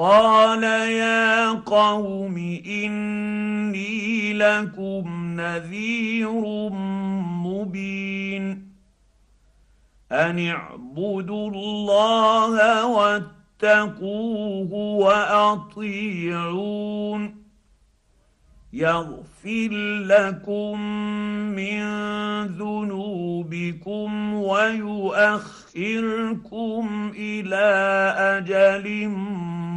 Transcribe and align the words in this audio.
قال 0.00 0.62
يا 0.64 1.50
قوم 1.50 2.36
اني 2.66 4.32
لكم 4.32 5.34
نذير 5.36 6.70
مبين 7.44 8.72
ان 10.12 10.48
اعبدوا 10.48 11.50
الله 11.50 12.86
واتقوه 12.86 14.72
واطيعون 15.52 16.60
يغفر 18.72 19.68
لكم 20.06 20.80
من 21.50 21.82
ذنوبكم 22.46 24.34
ويؤخركم 24.34 25.52
إلى 27.16 27.66
أجل 28.18 29.08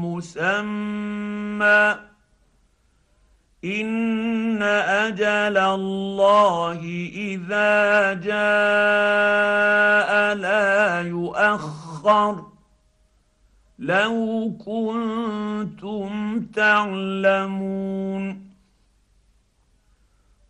مسمى. 0.03 1.95
إن 3.65 4.63
أجل 4.63 5.57
الله 5.57 6.79
إذا 7.15 8.13
جاء 8.13 8.33
لا 10.35 11.01
يؤخر. 11.01 12.45
لو 13.79 14.51
كنتم 14.65 16.45
تعلمون. 16.45 18.49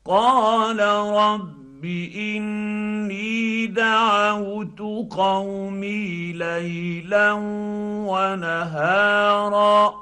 قال 0.06 0.80
رب 1.14 1.86
إني 2.16 3.33
دعوت 3.74 4.80
قومي 5.12 6.34
ليلا 6.34 7.32
ونهارا 8.10 9.94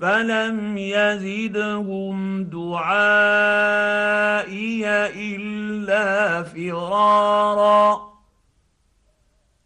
فلم 0.00 0.78
يزدهم 0.78 2.44
دعائي 2.44 3.66
إلا 5.36 6.42
فرارا 6.42 7.65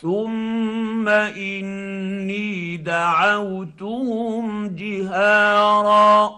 ثم 0.00 1.08
اني 1.08 2.76
دعوتهم 2.76 4.68
جهارا. 4.68 6.30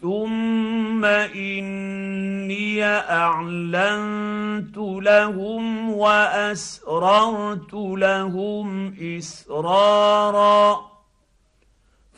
ثم 0.00 1.04
اني 1.04 2.84
اعلنت 2.84 4.76
لهم 4.76 5.92
واسررت 5.92 7.74
لهم 7.74 8.94
اسرارا. 9.00 10.80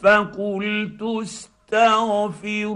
فقلت 0.03 1.03
استغفروا 1.23 2.67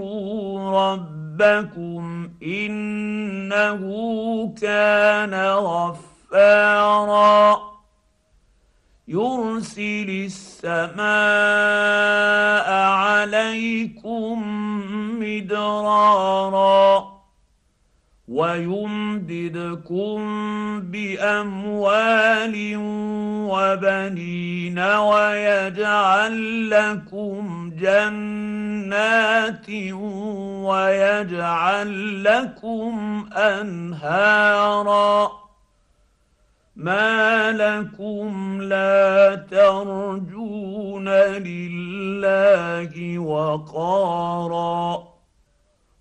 ربكم 0.92 2.30
انه 2.42 3.82
كان 4.60 5.34
غفارا 5.34 6.12
غفارا 6.32 7.72
يرسل 9.08 10.10
السماء 10.64 11.02
عليكم 12.72 14.42
مدرارا 15.20 17.12
ويمددكم 18.28 20.20
بأموال 20.80 22.72
وبنين 23.50 24.78
ويجعل 24.78 26.70
لكم 26.70 27.70
جنات 27.80 29.70
ويجعل 30.62 32.24
لكم 32.24 33.24
أنهارا 33.36 35.41
ما 36.82 37.52
لكم 37.52 38.62
لا 38.62 39.34
ترجون 39.34 41.08
لله 41.08 43.18
وقارا 43.18 45.08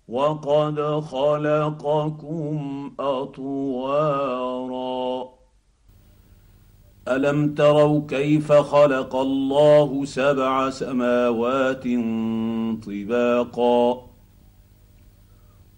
وقد 0.08 1.00
خلقكم 1.00 2.92
اطوارا 3.00 4.52
الم 7.08 7.54
تروا 7.54 8.00
كيف 8.08 8.52
خلق 8.52 9.16
الله 9.16 10.04
سبع 10.04 10.70
سماوات 10.70 11.84
طباقا 12.86 14.06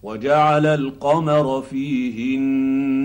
وجعل 0.03 0.65
القمر 0.65 1.61
فيهن 1.61 3.04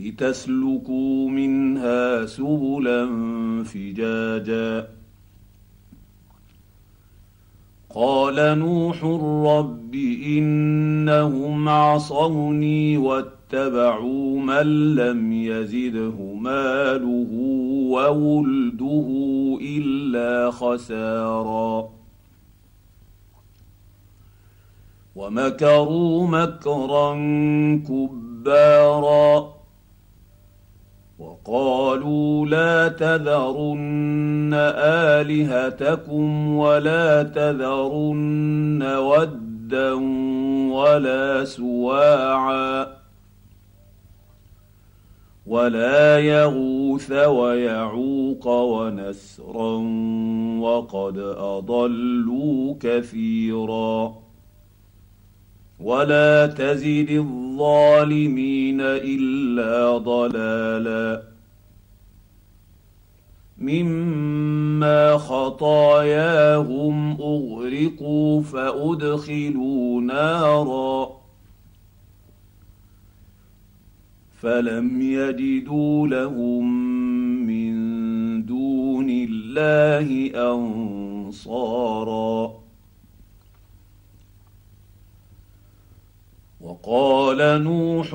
لتسلكوا 0.00 1.28
منها 1.28 2.26
سبلا 2.26 3.08
فجاجا. 3.64 4.88
قال 7.94 8.58
نوح 8.58 9.04
رب 9.58 9.94
إنهم 10.24 11.68
عصوني 11.68 12.96
واتبعوا 12.96 14.40
من 14.40 14.94
لم 14.94 15.32
يزده 15.32 16.16
ماله 16.40 17.32
وولده 17.90 19.08
إلا 19.62 20.50
خسارا. 20.50 21.88
ومكروا 25.16 26.26
مكرا 26.28 27.14
كبارا 27.88 29.25
تذرن 32.98 34.54
آلهتكم 35.14 36.56
ولا 36.56 37.22
تذرن 37.22 38.82
ودا 38.82 39.92
ولا 40.72 41.44
سواعا 41.44 42.86
ولا 45.46 46.18
يغوث 46.18 47.12
ويعوق 47.12 48.46
ونسرا 48.46 49.72
وقد 50.60 51.18
أضلوا 51.38 52.74
كثيرا 52.80 54.14
ولا 55.80 56.46
تزد 56.46 57.10
الظالمين 57.10 58.80
إلا 58.80 59.98
ضلالا 59.98 61.35
مما 63.58 65.18
خطاياهم 65.18 67.10
أغرقوا 67.20 68.42
فأدخلوا 68.42 70.00
نارا 70.00 71.16
فلم 74.40 75.02
يجدوا 75.02 76.08
لهم 76.08 76.86
من 77.46 77.76
دون 78.46 79.10
الله 79.10 80.30
أنصارا 81.34 82.52
وقال 86.60 87.62
نوح 87.62 88.14